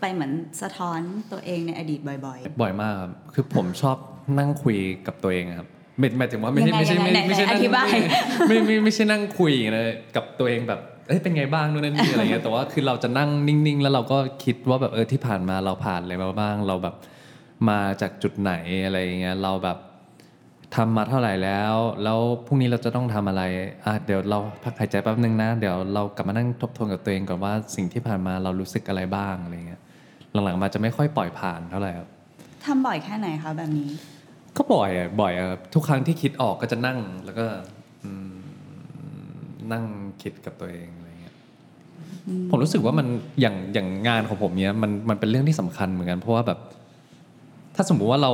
[0.01, 0.31] ไปเหมือน
[0.61, 0.99] สะท้อน
[1.31, 2.19] ตัวเองในอดีตบ่อย
[2.61, 3.97] บ่อยมากครับคือผมชอบ
[4.39, 5.69] นั่งคุยกับตัวเองอะครับ
[5.99, 7.89] ไม่หมายถึงว่าไม่ใช่ยังไงไม่ใช่ยังไงไม่ไม่ใช่ไหนนั่งอธิบาย
[8.47, 9.83] ไม่ไม่ไม่ใช่นั่งคุยนะ
[10.15, 16.95] กับตัวเองแบบเอ้ยเป็นไงบ้างนู่นนั่นนี่อะไรเงี้ยแต่ว่าคือเราจะนั่งนิ่ง ๆ แล้วเราก็คิดว่าแบบเออที่ผ่านมาเราผ่านอะไรมาบ้าง เราแบบ
[17.69, 18.53] มาจากจุดไหน
[18.85, 19.77] อะไรเงี้ยเราแบบ
[20.75, 21.73] ทำมาเท่าไหร่แล้ว
[22.03, 23.43] แล้วพรุ่งนี้เราจะต้องทำอะไร
[23.85, 29.81] อะเดี๋ยวเราพักหายใจแป๊บนึงนะ เดี๋ยวเรากลับมานั่งทบทวนกับตัวเองก่อนว่าสิ่งที่ผ่านมาเรารู้สึกอะไรบ้างอะไรเงี้ย
[30.45, 33.89] หลังๆมาจะไม่ค่อยปล่อยผ่านเท่าไหร่ครับๆทำบ่อยแค่ไหนคะแบบนี้
[34.57, 37.45] ก็บ่อยอะบ่อยอะครับทุกครั้งที่คิดออกก็จะนั่งแล้วก็
[38.03, 38.33] อืม
[39.71, 39.85] นั่ง
[40.21, 41.35] คิดกับตัวเองอะไรเงี้ย
[42.49, 43.07] ผมรู้สึกว่ามัน
[43.41, 46.59] อย่างอย่างงานของผมเนี้ยมันมันเป็นเรื่องที่สำคัญเหมือนกัน เพราะว่าแบบ
[47.75, 48.31] ถ้าสมมุติว่าเรา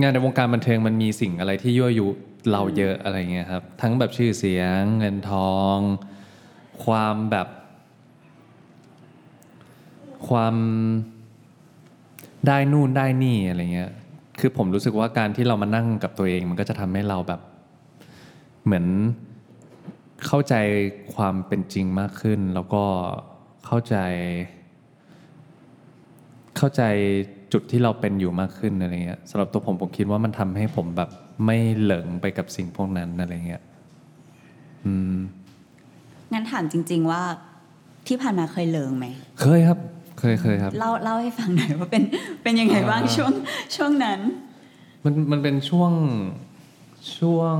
[0.00, 2.08] งานในวงการบันเทิงมันมีสิ่งอะไรที่ยั่วยุ
[2.52, 5.78] เราเยอะอะไรเงี้ยครับ ทั้งแบบชื่อเสียงเงินทอง
[6.84, 7.48] ความแบบ
[10.28, 10.54] ความ
[12.46, 13.92] ได้นู่นได้นี่อะไรเงี้ย
[14.40, 17.40] คือผมรู้สึกว่าการที่เรามานั่งกับตัวเอง มันก็จะทำให้เราแบบ
[18.64, 18.86] เหมือน
[20.26, 20.54] เข้าใจ
[21.14, 22.84] ความเป็นจริงมากขึ้น แล้วก็
[23.66, 23.96] เข้าใจ
[26.56, 26.82] เข้าใจ
[27.52, 31.10] จุดที่เราเป็นอยู่มากขึ้นอะไรเงี้ยสำหรับตัวผมผมคิดว่ามันทำให้ผมแบบ
[31.46, 33.62] ไม่เหลิงไปกับสิ่งพวกนั้นอะไรเงี้ย
[34.86, 35.16] อืม
[36.32, 37.22] งั้นถามจริง ๆ ว่า
[38.06, 39.06] ที่ผ่านมาเคยเลิงไหม
[39.40, 39.78] เคยครับ
[40.22, 42.02] เคยเคยครับเล่าเล่าให้ฟังหน่อยว่าเป็น
[42.42, 43.32] เป็นยังไงบ้างอ่าช่วง
[43.76, 44.20] ช่วงนั้น
[45.04, 45.92] มันมันเป็นช่วง
[47.18, 47.56] ช่วง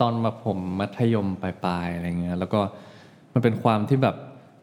[0.00, 2.60] ตอนมาผมมัธยมปลายๆอะไรเงี้ยแล้วก็
[3.32, 4.16] มันเป็นความที่แบบ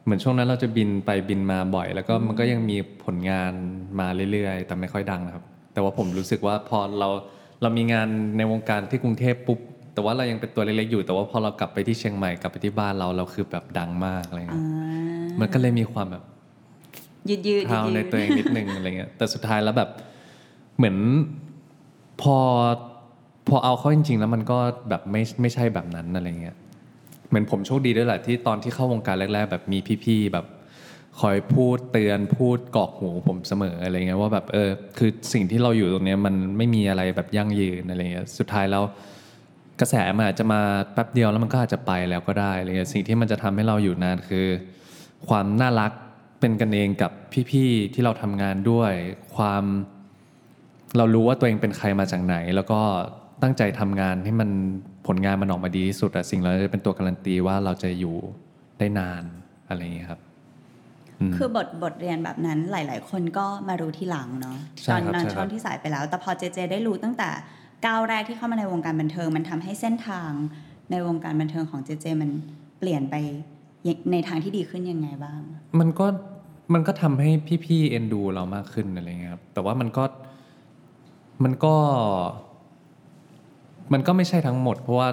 [0.03, 3.53] เหมือนช่วงนั้นเราจะบินไปบินมาบ่อย แล้วก็มันก็ยังมีผลงาน
[3.99, 5.43] มาเรื่อยๆ แต่ไม่ค่อยดังนะครับ
[5.73, 7.09] แต่ว่าผมรู้สึกว่าพอเรา
[7.61, 9.59] เรามีงานในวงการที่กรุงเทพปุ๊บ
[9.93, 14.65] แต่ว่าเรายังเป็นตัวเล็กๆอยู่ แต่ว่าพอเรากลับไปที่เชียงใหม่กลับไปที่บ้านเราเราคือแบบดังมากอะไรอ่าเงี้ย
[15.39, 16.23] มันก็เลยมีความแบบ
[17.29, 19.89] ยืดยืดพราวยืดในตัวเองนิดนึงอะไรเงี้ยแต่สุดท้ายแล้วแบบ
[20.77, 20.97] เหมือน
[22.21, 22.37] พอ
[23.47, 24.57] พอเอาเข้าจริง ๆ แล้วมันก็
[24.89, 26.55] แบบไม่ไม่ใช่แบบนั้นอะไรเงี้ย
[27.29, 30.45] เหมือนผมโชคดีด้วยแหละที่ตอนที่เข้าวงการแรก ๆ แบบมีพี่ๆแบบ
[31.19, 38.83] คอยพูดเตือนพูดกรอกหูผมเสมออะไรเงี้ยว่าแบบเออคือสิ่งที่เราอยู่ตรงเนี้ยมันไม่มีอะไรแบบยั่งยืนอะไรเงี้ยสุดท้ายแล้ว
[39.79, 40.61] กระแสมันอาจจะมา
[40.93, 44.47] แป๊บเดียวแล้วมันก็อาจจะไปแล้วก็ได้อะไรเงี้ยสิ่งที่มันจะทำให้เราอยู่นานคือ
[45.27, 45.91] ความน่ารัก
[46.39, 47.11] เป็นกันเองกับ
[47.49, 48.91] พี่ๆที่เราทำงานด้วย
[49.35, 49.63] ความ
[50.97, 52.81] เรารู้ว่าตัวเองเป็นใครมาจากไหน แล้วก็
[53.41, 54.49] ตั้งใจทำงานให้มัน
[55.07, 58.15] ผลงานมันออกมาดีที่สุดอะสิ่งเหล่านี้จะเป็นตัวการันตีว่าเราจะอยู่
[58.79, 59.23] ได้นาน
[59.67, 60.19] อะไรอย่างเงี้ยครับ
[61.29, 67.29] มคือบทบทเรียนแบบนั้นหลาย ๆ คนก็มารู้ทีหลังเนาะใช่ตอนครับนั้นใช่ครับช่วงที่สายไปแล้ว แต่พอเจเจได้รู้ตั้งแต่
[67.85, 70.31] ก้าวแรกที่เข้ามาในวงการบันเทิง มันทำให้เส้นทาง
[70.91, 72.29] ในวงการบันเทิงของเจเจมัน
[72.79, 73.15] เปลี่ยนไป
[74.11, 75.39] ในทางที่ดีขึ้นยังไงบ้าง
[75.79, 76.05] มันก็
[76.73, 77.31] มันก็ทำให้
[77.65, 80.03] พี่ๆเอ็นดูเรามากขึ้นอะไรเงี้ยครับ แต่ว่ามันก็
[81.43, 81.75] มันก็
[83.93, 85.09] มันก็ไม่ใช่ทั้งหมด เพราะว่า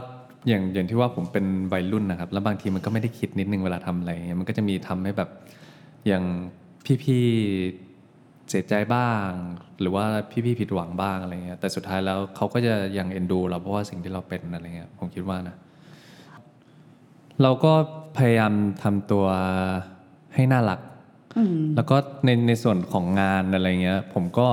[0.48, 5.30] อย่างอย่างที่ว่าผมเป็นวัยรุ่นนะครับ แล้วบางทีมันก็ไม่ได้คิดนิดนึงเวลาทำอะไรเงี้ยมันก็จะมีทำให้แบบ
[6.06, 6.24] อย่าง
[7.02, 9.28] พี่ๆเสียใจบ้าง
[9.80, 10.04] หรือว่า
[10.44, 15.56] พี่ๆผิดหวังบ้างอะไรเงี้ยแต่สุดท้ายแล้วเขาก็จะยังเอ็นดูเราเพราะว่าสิ่งที่เราเป็นอะไรเงี้ยผมคิดว่านะ
[17.42, 17.72] เราก็
[18.16, 19.26] พยายามทำตัว
[20.34, 20.80] ให้น่ารัก
[21.36, 24.48] อืมแล้วก็ในในส่วนของงานอะไรเงี้ย ผมก็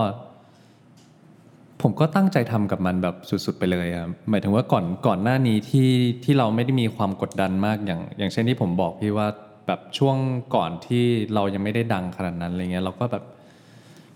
[1.82, 5.90] ผมก็ตั้งใจทำกับมันแบบสุด ๆ ไปเลยอะหมายถึงว่าก่อนก่อนหน้านี้ที่
[6.24, 9.28] ที่เราไม่ได้มีความกดดันมากอย่าง อย่างเช่นที่ผมบอกพี่ว่า
[9.68, 10.18] แบบช่วง
[10.56, 13.24] ก่อนที่เรายังไม่ได้ดังขนาดนั้นอะไรเงี้ยเราก็แบบ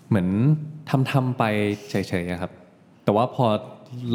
[0.10, 0.28] เหมือน
[0.90, 1.44] ทำทำๆไป
[1.90, 2.52] เฉยๆอะครับ
[3.04, 3.46] แต่ว่าพอ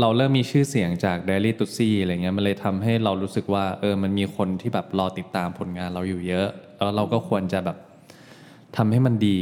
[0.00, 7.76] เราเริ่มมีชื่อเสียงจาก Daily t u s ซี่อะไรเงี้ยมันเลยทำให้เรารู้สึกว่าเออมันมีคนที่แบบรอติดตามผลงานเราอยู่เยอะ แล้วเราก็ควรจะแบบ
[8.76, 9.38] ทำให้มันดี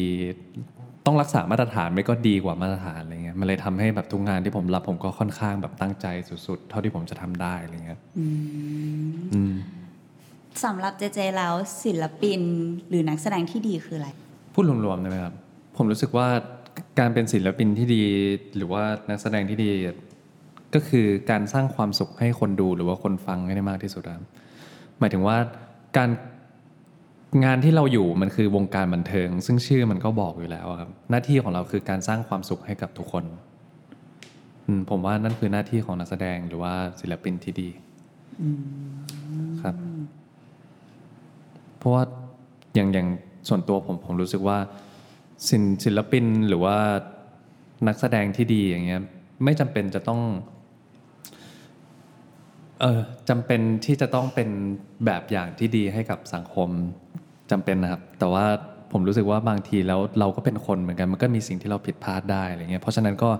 [1.06, 6.06] ต้องรักษามาตรฐานไม่ก็ดีกว่ามาตรฐานอะไรเงี้ยมันเลยทำให้แบบทุกงานที่ผมรับผมก็ค่อนข้างแบบตั้งใจ
[6.46, 9.54] สุดๆ เท่าที่ผมจะทำได้อะไรเงี้ยอืม
[10.64, 12.40] สำหรับเจเจแล้วศิลปิน
[12.88, 14.08] หรือนักแสดงที่ดีคืออะไร
[14.54, 15.34] พูดรวมๆได้ไหมครับ
[15.76, 16.26] ผมรู้สึกว่า
[16.98, 18.02] การเป็นศิลปินที่ดี
[18.56, 19.70] หรือว่านักแสดงที่ดี
[20.74, 24.24] ก็คือการสร้างความสุขให้คนดูหรือว่าคนฟังให้ได้มากที่สุดครับ
[24.98, 25.36] หมายถึงว่า
[25.96, 26.10] การ
[27.44, 33.24] งานที่เราอยู่มันคือวงการบันเทิง ซึ่งชื่อมันก็บอกอยู่แล้วครับ หน้าที่ของเราคือการสร้างความสุขให้กับทุกคน
[34.90, 37.68] ผมว่านั่นคือหน้าที่ของนักแสดงหรือว่าศิลปินที่ดี
[39.62, 39.74] ครับ
[41.78, 42.02] เพราะว่า
[42.74, 43.06] อย่างอย่าง
[43.48, 44.58] ส่วนตัวผมผมรู้สึกว่า
[45.48, 46.76] ศิลศิลปินหรือว่า
[47.88, 49.00] นักแสดงที่ดีอย่างเงี้ย
[49.44, 50.20] ไม่จำเป็นจะต้อง
[52.80, 54.48] เออจำเป็นที่จะต้องเป็น
[55.06, 56.68] แบบอย่างที่ดีให้กับสังคม
[57.50, 58.46] จำเป็นนะครับ แต่ว่า
[58.92, 63.30] ผมรู้สึกว่าบางทีแล้วเราก็เป็นคนเหมือนกันมันก็มีสิ่งที่เราผิดพลาดได้อะไรเงี้ยเพราะฉะนั้นก็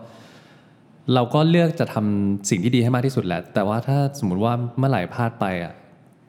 [1.14, 5.72] เราก็เลือกจะทำสิ่งที่ดีให้มากที่สุดแหละ แต่ว่าถ้าสมมุติว่าเมื่อไหร่พลาดไปอะ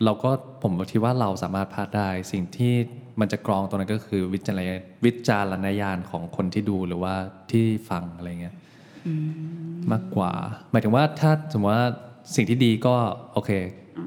[0.05, 0.29] เราก็
[0.63, 2.73] ผมคิดว่าเราสามารถพลาดได้ สิ่งที่
[3.19, 7.13] มันจะกรองตรงนั้นก็คือวิจารณญาณวิจารณญาณของคนที่ดูหรือว่า
[7.51, 8.55] ที่ฟังอะไรเงี้ย
[9.91, 10.31] มากกว่า
[10.71, 11.87] หมายถึงว่าถ้าสมมติว่า
[12.35, 12.95] สิ่งที่ดีก็
[13.33, 13.51] โอเค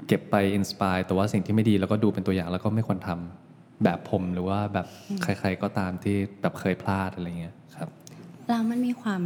[0.08, 4.86] เก็บไปอินสปายแต่ว่าสิ่งที่ไม่ดีเราก็ดูเป็นตัวอย่างแล้วก็ไม่ควรทำแบบผมหรือว่าแบบ
[5.22, 7.88] ใคร ๆก็ตามที่แบบเคยพลาดอะไรเงี้ยครับ
[8.48, 9.20] แล้วมันมีความ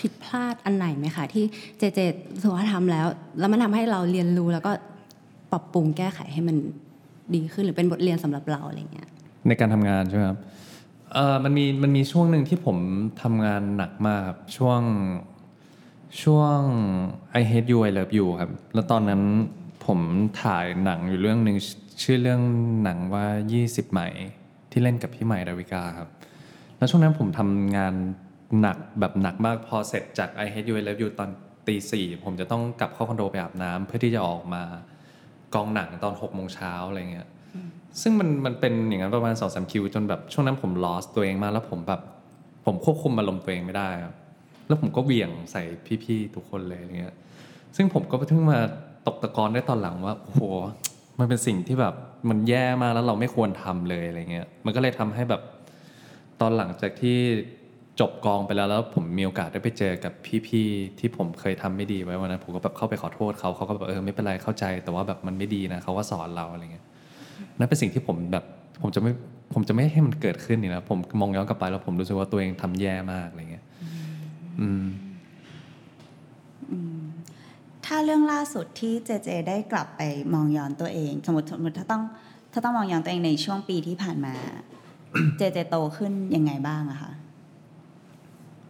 [0.00, 1.44] ผิดพลาดอันไหนไหมคะที่
[1.78, 1.98] เจเจ
[2.32, 3.06] รู้สึกว่าทำแล้ว
[3.38, 4.72] แล้วมันทำให้เราเรียนรู้แล้วก็
[5.52, 6.56] ปรับปรุงแก้ไขให้มัน
[7.34, 9.08] ดีขึ้นหรือเป็นบทเรียนสำหรับเราอะไรเงี้ย
[9.48, 10.38] ในการทำงานใช่ไหมครับ
[11.14, 12.76] เออมันมีมันมีช่วงหนึ่งที่ผม
[13.22, 14.80] ทำงานหนักมากครับช่วง
[16.22, 16.60] ช่วง
[17.40, 19.22] I hate you I love you ครับ แล้วตอนนั้น
[19.86, 20.00] ผม
[20.42, 21.56] ถ่ายหนังอยู่เรื่องหนึ่ง
[22.02, 22.40] ชื่อเรื่อง
[22.84, 23.26] หนังว่า
[23.60, 24.08] 20 ใหม่
[24.70, 26.08] ที่เล่นกับพี่ใหม่ดาวิกาครับ
[26.78, 27.94] แล้วช่วงนั้นผมทำงาน
[28.60, 31.30] หนักแบบหนักมากพอเสร็จจาก I hate you I love you ตอน
[31.66, 34.62] ตีสี่ผมจะต้องกลับเข้าคอนโดไปอาบน้ำเพื่อที่จะออกมา
[35.54, 37.28] กองหนังตอน6กโมงเช้าอะไรเงี้ย
[38.00, 42.00] ซึ่งมันมันเป็นอย่างนั้นประมาณสองสามคิวจนแบบช่วงนั้นผม lost ตัวเองมากแล้วผมแบบ
[42.64, 44.14] ผมควบคุมอารมณ์ตัวเองไม่ได้ครับ
[44.66, 45.62] แล้วผมก็เวี่ยงใส่
[46.04, 47.14] พี่ๆทุกคนเลยอะไรเงี้ย
[47.76, 48.60] ซึ่งผมก็เพิ่งมา
[49.06, 50.42] ตกตะกอนได้ตอนหลังว่าโอ้โห
[51.18, 51.94] มันเป็นสิ่งที่แบบ
[52.28, 55.42] มันแย่มากแล้วเราไม่ควรทำเลยอะไรเงี้ย มันก็เลยทำให้แบบ
[56.40, 57.18] ตอนหลังจากที่
[58.00, 60.12] จบกองไปแล้วแล้วผมมีโอกาสได้ไปเจอกับ
[60.46, 66.84] พี่ๆที่ผมเคยทำไม่ดีไว้วันนั้นผมก็แบบเข้าไปขอโทษเขาเขาก็แบบเออไม่เป็นไรเข้าใจ แต่ว่าแบบมันไม่ดีนะเขาก็สอนเราอะไรเงี้ย
[67.58, 68.44] นั่นเป็นสิ่งที่ผมแบบ
[68.82, 69.12] ผมจะไม่
[69.54, 73.64] ผมจะไม่ให้มันเกิดขึ้นนี่นะผมมองย้อนกลับไปแล้วผมรู้สึกว่าตัวเองทำแย่มากอะไรเงี้ย
[77.86, 80.02] ถ้าเรื่องล่าสุดที่เจเจได้กลับไป
[80.34, 82.02] มองย้อนตัวเอง สมมติสมมติถ้าต้อง
[82.52, 84.34] ถ้าต้องมองย้อนตัวเองในช่วงปีที่ผ่านมา
[85.38, 87.12] เจเจโตขึ้นยังไงบ้างอะคะ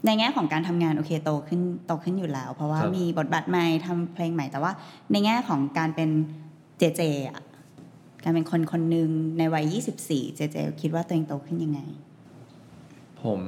[0.07, 4.73] ในแง่ของการทำงานโอเคโตขึ้นโตขึ้นอยู่แล้ว เพราะว่าครับมีบทบาทใหม่ทำเพลงใหม่แต่ว่า
[5.13, 6.11] ในแง่ของการเป็น
[6.79, 7.45] เจเจอะ
[8.25, 9.75] การเป็นคนคนหนึ่งในวัย
[10.07, 11.81] 24 เจเจคิดว่าตัวเองโตขึ้นยังไง
[13.23, 13.41] ผม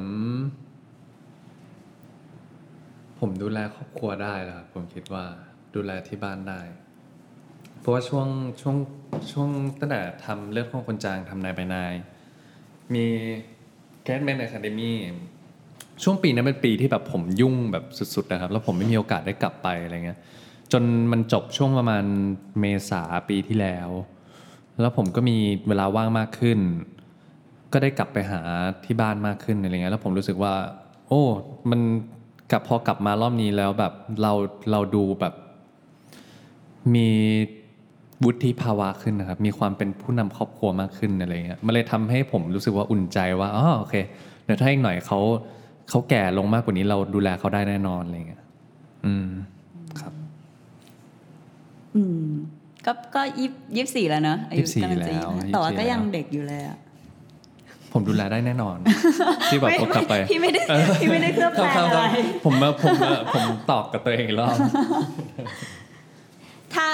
[3.20, 5.24] ผมดูแลครอบครัวได้แล้วครับผมคิดว่า
[5.74, 6.60] ดูแลที่บ้านได้
[7.80, 8.26] เพราะว่าช่วง
[8.60, 8.76] ช่วง
[9.32, 9.48] ช่วง
[9.80, 11.94] ตั้งแต่ทำเลือดข้องคนจางทำนายไปนาย
[12.94, 13.04] มี
[14.04, 14.98] แกสแมนอะคาเดมี่
[16.02, 20.18] ช่วงปีนั้นเป็นปีที่แบบผมยุ่งแบบสุดๆนะครับ แล้วผมไม่มีโอกาสได้กลับไปอะไรเงี้ย
[20.72, 22.04] จนมันจบช่วงประมาณ
[22.60, 23.88] เมษาปีที่แล้ว
[24.80, 25.36] แล้วผมก็มี
[25.68, 26.58] เวลาว่างมากขึ้น
[27.72, 28.40] ก็ได้กลับไปหา
[28.84, 30.54] ที่บ้านมากขึ้นอะไรเงี้ยแล้วผมรู้สึกว่า
[31.08, 31.22] โอ้
[31.70, 31.80] มัน
[32.50, 34.32] กลับพอกลับมารอบนี้แล้วแบบเรา
[34.70, 35.34] เราดูแบบ
[36.94, 37.08] มี
[38.24, 43.94] วุฒิภาวะขึ้นนะครับ มีความเป็นผู้นำครอบครัวมากขึ้นอะไรเงี้ยมันเลยทำให้ผมรู้สึกว่าอุ่นใจว่าอ๋อโอเค
[44.44, 45.18] เดี๋ยวถ้าอีกหน่อยเขา
[45.88, 48.42] เขาแก่ลงมากกว่านี้เราดูแลเขาได้แน่นอนอะไรเงี้ย
[49.06, 49.28] อืม
[50.00, 50.12] ครับ
[51.94, 52.26] อืม
[52.86, 56.78] ก็ก็ยี่ยี่สี่แล้วเนอะอายุ24กำลังจะแล้ว25แต่ว่า24ก็ยังแล้วเด็กอยู่เลยอะ
[57.92, 58.76] ผมดูแลได้แน่นอน
[59.50, 60.62] ที่แบบผมกลับไปพี่ไม่ได้
[61.00, 64.56] พี่ไม่ได้เคลือบแคลงครับอะไรๆผมมาผมมาผมตอบกับตัวเองอีกรอบ
[66.74, 66.86] ถ้า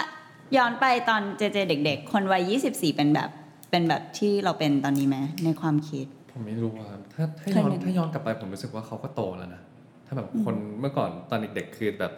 [0.57, 3.31] ย้อนไปตอนเจเจเด็ก ๆ คนวัย24 เป็นแบบ
[3.71, 9.63] เป็นแบบที่เราเป็นตอนนี้ไหมในความคิด ผมไม่รู้อะครับถ้าถ้าย้อนเคยเห็นถ้าย้อนกลับไปผมรู้สึกว่าเขาก็โตแล้วนะ
[10.07, 12.13] ถ้าแบบคนเมื่อก่อนตอนเด็กๆคือแบบ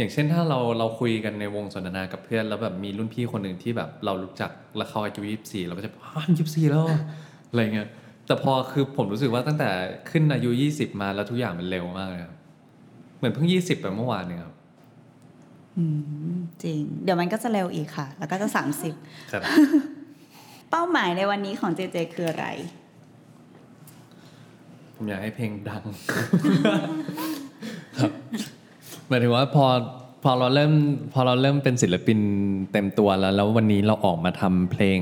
[0.00, 6.98] อย่างเช่นถ้าเราเราคุยกันในวงสนทนากับเพื่อน แล้วแบบมีรุ่นพี่คนหนึ่งที่แบบเรารู้จักแล้วเขาอายุยี่สิบสี่เราก็จะอ้าวยี่สิบสี่แล้วเหรอ
[7.50, 7.88] อะไรเงี้ย
[8.26, 9.70] แต่พอคือผมรู้สึกว่าตั้งแต่
[10.10, 12.34] ขึ้นอายุยี่สิบมาแล้วทุกอย่างมันเร็วมากเลยครับ
[13.16, 14.54] เหมือนเพิ่งยี่สิบไปเมื่อวานเนี่ยครับ
[15.76, 15.84] อื
[16.34, 18.48] มจริง เดี๋ยวมันก็จะเร็วอีกค่ะ แล้วก็จะ
[18.90, 19.42] 30ครับ
[20.70, 22.46] เป้าหมายในวันนี้ของเจเจคืออะไร
[24.94, 26.88] ผมอยากให้เพลงดังครับ
[29.10, 29.66] หมายถึงว่าพอ
[30.24, 30.72] พอเราเริ่ม
[31.12, 32.18] พอเราเริ่มเป็นศิลปิน
[32.72, 35.00] เต็มตัวแล้ว แล้ววันนี้เราออกมาทำเพลง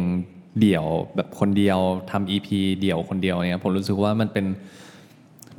[0.61, 0.85] เดี่ยว
[1.17, 1.79] แบบคนเดียว
[2.11, 2.49] ทำ EP
[2.81, 4.47] เดี่ยวคนเดียวเนี่ยผมรู้สึกว่ามันเป็น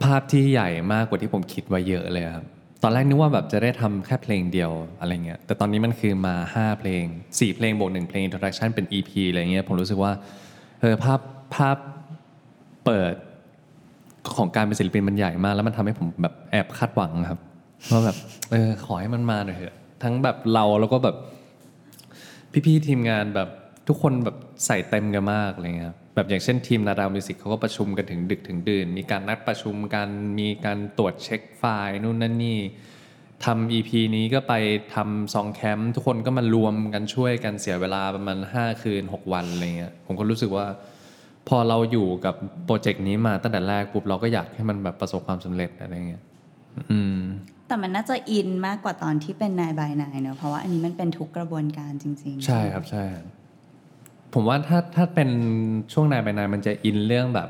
[0.03, 2.45] ภาพที่ใหญ่มากกว่าที่ผมคิดไว้เยอะเลยครับ
[2.83, 10.12] ตอนแรกนึกว่าแบบจะได้ทำแค่เพลงเดียวอะไรเงี้ยแต่ตอนนี้มันคือมา 5 เพลง 4 เพลงบวกหนึ่งเพลง introduction เป็น EP อะไรเงี้ยผมรู้สึกว่า
[10.81, 11.19] เออภาพ
[11.55, 11.77] ภาพ
[12.85, 13.13] เปิด
[14.35, 17.39] ของการเป็นศิลปินมันใหญ่มาก แล้วมันทำให้ผมแบบแอบคาดหวังครับ
[17.91, 18.17] ว่าแบบ
[18.51, 21.15] เออขอให้มันมาหน่อยเถอะทั้งแบบเราแล้วก็แบบ
[22.65, 23.49] พี่ๆทีมงานแบบ
[23.87, 30.07] ทุกคนแบบใส่เต็มกันมากอะไรเงี้ยแบบอย่างเช่นทีมนาดาวมิวสิกเขาก็ประชุมกันถึงดึกถึงดื่น มีการนัดประชุมกัน
[30.39, 32.59] มีการตรวจเช็คไฟล์นู่นนั่นนี่
[33.45, 34.53] ทำ EP นี้ก็ไป
[34.95, 40.65] ทำ song camp ทุกคนก็มารวมกันช่วยกันเสียเวลาประมาณ 5 คืน 6 วันอะไรเงี้ยผมก็รู้สึกว่า
[41.47, 46.23] พอเราอยู่กับโปรเจกต์นี้มาตั้งแต่แรกปุ๊บเราก็อยากให้มันแบบประสบความสำเร็จอะไรเงี้ย
[46.91, 47.19] อืม
[47.69, 53.03] แต่มันน่าจะอินมากกว่าตอนที่เป็น Nine by Nine เนอะเพราะว่าอันนี้มันเป็นทุกกระบวนการจริง ๆ ใช่ครับใช่
[54.34, 55.29] ผมว่าถ้าถ้าเป็น
[55.93, 57.49] ช่วง Nine by Nine มันจะอินเรื่องแบบ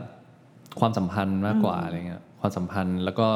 [0.79, 3.27] ความสัมพันธ์มากกว่าอะไรเงี้ยความสัมพันธ์แล้วก็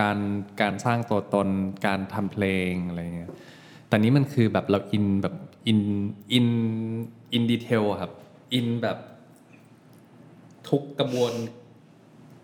[0.00, 0.18] การ
[0.60, 1.48] การสร้างตัวตน
[1.86, 3.30] การทำเพลงอะไรเงี้ย
[3.88, 5.34] แต่นี้มันคือแบบเราอินแบบ
[5.66, 5.80] อิน
[6.32, 6.46] อิน
[7.32, 8.12] อิน detail ครับ
[8.54, 8.98] อินแบบ
[10.68, 11.32] ทุกกระบวน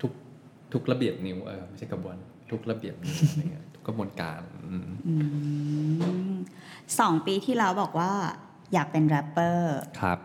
[0.00, 0.12] ทุก
[0.72, 2.16] ทุกระเบียบนิ้วเออไม่ใช่กระบวน
[2.50, 5.14] ทุกระเบียบนิ้วอะไรเงี้ยทุกกระบวนการอืมอื
[6.30, 6.34] ม
[7.00, 8.12] สองปีที่แล้วบอกว่า
[8.74, 10.18] อยากเป็นแรปเปอร์ครับ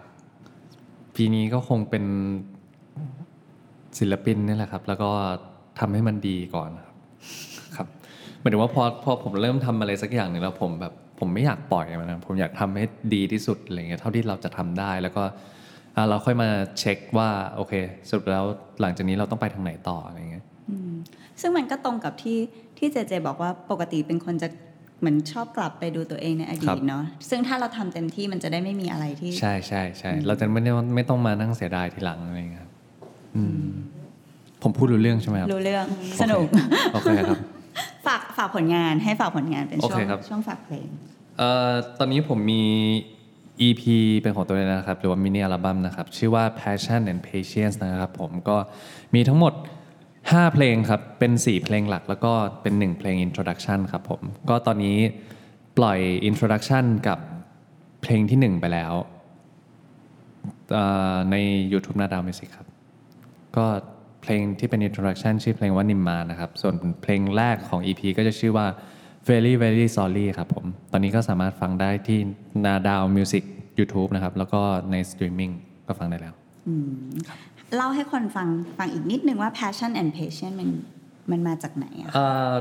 [1.16, 2.06] ปีนี้ก็คงเป็น
[4.00, 5.10] ศิลปินนี่แหละครับ แล้วก็
[5.80, 6.96] ทำให้มันดีก่อนครับ
[7.76, 7.88] ครับ
[8.40, 15.24] หมายถึงว่าพอพอผมเริ่มทำอะไรสักอย่างหนึ่งแล้วผมแบบผมไม่อยากปล่อยมันนะผมอยากทำให้ดีที่สุดอะไรเงี้ยเท่าที่เราจะทำได้แล้วก็
[15.96, 16.50] อะเราค่อยมา
[16.80, 17.74] เช็คว่าโอเค
[18.10, 18.46] สรุดแล้ว
[18.82, 20.46] หลังจากนี้เราต้องไปทางไหนต่ออะไรเงี้ย
[21.42, 22.40] ซึ่งมันก็ตรงกับที่
[22.78, 24.48] ที่เจเจบอกว่าปกติเป็นคนจะ
[25.00, 32.72] เหมือนชอบกลับไปดูตัวเองในอดีครัตบเนาะซึ่งถ้าเราทำเต็มที่มันจะได้ไม่มีอะไรที่ ใช่ใช่ใช่เราจะไม่ได้ไม่ต้องมานั่งเสียดายทีหลังอะไรเงี้ยครับ
[33.36, 33.68] อืม
[34.64, 35.86] ผมพูดรู้เรื่องใช่ไหมครับรู้เรื่อง
[36.22, 36.48] สนุก
[36.94, 37.40] โอเคครับ
[38.08, 40.88] ฝากฝากผลงานให้ฝากผลงานเป็นช่วโองเคครับช่วงฝากเพลง
[41.38, 42.64] เอ่อตอนนี้ผมมี
[43.68, 43.84] EP
[44.22, 48.58] เป็นของตัวเองนะครับ หรือว่ามินิอัลบั้มนะครับ ชื่อว่า Passion and Patience นะครับผมก็
[49.16, 49.54] มีทั้งหมด
[50.32, 54.98] 5 เพลงครับ เป็น 4 เพลงหลัก แล้วก็เป็น 1 เพลง Introduction ครับผม ก็ตอนนี้
[55.78, 57.20] ปล่อย Introduction กับ
[58.02, 58.94] เพลงที่ 1 ไปแล้ว
[61.32, 61.36] ใน
[61.72, 62.68] YouTube นาดาวมิวสิกครับ
[63.58, 63.66] ก็
[64.22, 68.68] เพลงที่เป็น introduction ชื่อเพลงว่านิมมานะครับ ส่วนเพลงแรกของ EP ก็จะชื่อว่า
[69.30, 72.20] very very sorry ครับผม ตอนนี้ก็สามารถฟังได้ที่
[72.66, 73.44] นาดาว Music
[73.80, 74.62] YouTube นะครับ แล้วก็
[74.92, 75.52] ในสตรีมมิ่ง
[75.88, 76.34] ก็ฟังได้แล้ว
[77.76, 80.70] เล่าให้คนฟังฟังอีกนิดนึงว่า passion and patience มัน
[81.32, 82.54] มันมาจากไหนอะเอ่อ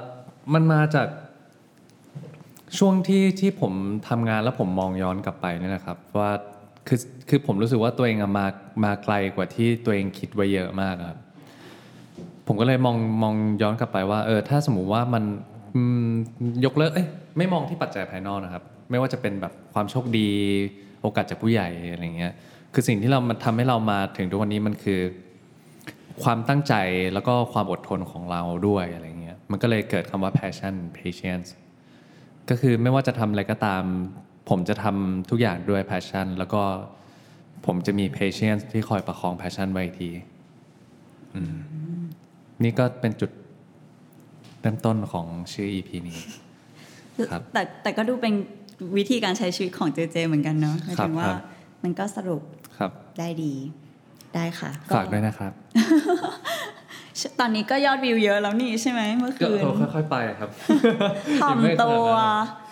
[0.55, 1.09] มันมาจาก
[2.79, 3.73] ช่วงที่ที่ผม
[4.09, 6.31] ทำงานแล้วผมมองย้อนกลับไปเนี่ยนะครับ ว่า
[6.89, 8.47] คือคือผมรู้สึกว่าตัวเองมา
[8.85, 11.19] มาไกลกว่าที่ตัวเองคิดไว้เยอะมากครับ
[12.47, 15.25] ผมก็เลยมองมองย้อนกลับไปว่าเออถ้าสมมุติว่ามัน
[16.05, 16.09] ม
[16.65, 17.07] ยกเลิกเอ้ย
[17.39, 20.29] ไม่มองที่ปัจจัยภายนอกนะครับ ไม่ว่าจะเป็นแบบความโชคดี
[21.03, 22.33] โอกาสจากผู้ใหญ่อะไรเงี้ย
[22.79, 25.01] คือสิ่งที่เรามันทำให้เรามาถึงทุกวันนี้มันคือ
[26.23, 26.75] ความตั้งใจ
[27.13, 31.49] แล้วก็ความอดทนของเราด้วยอะไรเงี้ยมันก็เลยเกิดคำว่า passion patience
[32.49, 33.83] ก็คือไม่ว่าจะทำอะไรก็ตาม
[34.49, 36.63] ผมจะทำทุกอย่างด้วย passion แล้วก็
[37.67, 40.11] ผมจะมี patience ที่คอยประคอง passion ไว้อีกที
[41.35, 41.57] อืม
[42.63, 43.31] นี่ก็เป็นจุด
[44.61, 46.19] เริ่มต้นของชื่อ EP นี้
[47.31, 48.35] ครับ แต่แต่ก็ดูเป็น
[48.97, 51.56] วิธีการใช้ชีวิตของเจเจเหมือนกันเนาะหมายถึงว่า ครับ
[51.87, 52.43] มันก็สรุป
[52.79, 53.55] ครับได้ดี
[54.35, 55.53] ได้ค่ะ ฝากด้วยนะครับ
[57.41, 60.51] ตอนนี้ก็ยอดวิวเยอะแล้วนี่ใช่ไหมเมื่อก็คืนค่อยๆไปครับ
[61.43, 62.09] ถ่อมตัว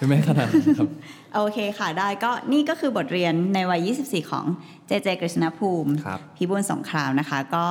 [0.01, 0.91] ยังไม่ขนาดนั้นครับ
[1.35, 4.45] โอเคค่ะได้ก็นี่ก็คือบทเรียนในวัย 24 ของ
[4.87, 7.65] เจเจกฤษณภูมิครับพิบูลสงครามนะคะ ก็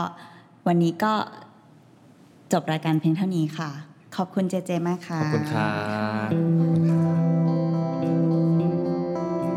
[0.68, 1.14] วันนี้ก็
[2.54, 3.70] จบรายการเพียงเท่านี้ค่ะ
[4.16, 5.72] ขอบคุณเจเจมากค่ะ ขอบคุณครั
[6.28, 6.30] บ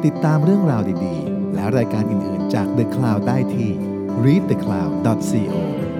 [0.04, 3.70] ติดตามเรื่องราวดีๆ และรายการอื่น ๆ จาก The Cloud ได้ที่
[4.24, 5.54] readthecloud.co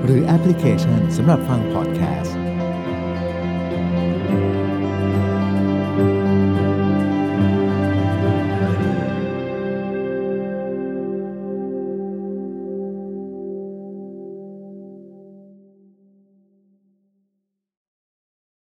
[0.05, 2.37] หรือแอปพลิเคชันสำหรับฟังพอดแคสต์